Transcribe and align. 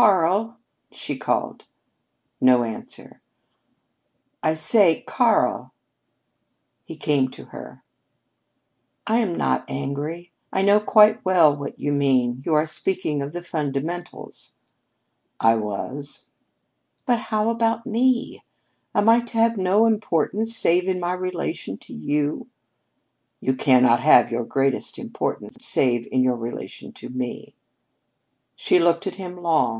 "Karl!" 0.00 0.58
she 0.90 1.18
called. 1.18 1.66
No 2.40 2.64
answer. 2.64 3.20
"I 4.42 4.54
say 4.54 5.02
Karl!" 5.06 5.74
He 6.86 6.96
came 6.96 7.28
to 7.32 7.46
her. 7.46 7.82
"I 9.06 9.18
am 9.18 9.34
not 9.34 9.68
angry. 9.68 10.32
I 10.54 10.62
know 10.62 10.80
quite 10.80 11.22
well 11.22 11.54
what 11.54 11.78
you 11.78 11.92
mean. 11.92 12.40
You 12.46 12.52
were 12.52 12.64
speaking 12.64 13.20
of 13.20 13.34
the 13.34 13.42
fundamentals." 13.42 14.54
"I 15.38 15.56
was." 15.56 16.24
"But 17.04 17.18
how 17.18 17.50
about 17.50 17.84
me? 17.86 18.42
Am 18.94 19.06
I 19.06 19.20
to 19.20 19.32
have 19.36 19.58
no 19.58 19.84
importance 19.84 20.56
save 20.56 20.88
in 20.88 20.98
my 20.98 21.12
relation 21.12 21.76
to 21.76 21.92
you?" 21.92 22.48
"You 23.40 23.54
cannot 23.54 24.00
have 24.00 24.30
your 24.30 24.44
greatest 24.44 24.98
importance 24.98 25.56
save 25.60 26.08
in 26.10 26.22
your 26.22 26.36
relation 26.36 26.90
to 26.94 27.10
me." 27.10 27.54
She 28.56 28.78
looked 28.78 29.06
at 29.06 29.14
him 29.16 29.36
long. 29.36 29.78